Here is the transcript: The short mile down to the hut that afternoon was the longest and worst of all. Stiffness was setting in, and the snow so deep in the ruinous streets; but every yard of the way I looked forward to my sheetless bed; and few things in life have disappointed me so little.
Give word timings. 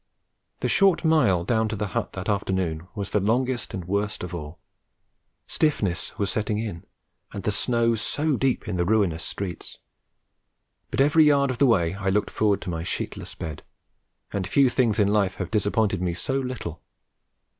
The 0.61 0.67
short 0.67 1.05
mile 1.05 1.43
down 1.43 1.67
to 1.67 1.75
the 1.75 1.89
hut 1.93 2.13
that 2.13 2.27
afternoon 2.27 2.87
was 2.95 3.11
the 3.11 3.19
longest 3.19 3.71
and 3.75 3.85
worst 3.85 4.23
of 4.23 4.33
all. 4.33 4.57
Stiffness 5.45 6.17
was 6.17 6.31
setting 6.31 6.57
in, 6.57 6.85
and 7.33 7.43
the 7.43 7.51
snow 7.51 7.93
so 7.93 8.35
deep 8.35 8.67
in 8.67 8.77
the 8.77 8.83
ruinous 8.85 9.23
streets; 9.23 9.77
but 10.89 11.01
every 11.01 11.25
yard 11.25 11.51
of 11.51 11.59
the 11.59 11.67
way 11.67 11.93
I 11.93 12.09
looked 12.09 12.31
forward 12.31 12.61
to 12.61 12.71
my 12.71 12.81
sheetless 12.83 13.35
bed; 13.35 13.61
and 14.33 14.47
few 14.47 14.71
things 14.71 14.97
in 14.97 15.09
life 15.13 15.35
have 15.35 15.51
disappointed 15.51 16.01
me 16.01 16.15
so 16.15 16.39
little. 16.39 16.81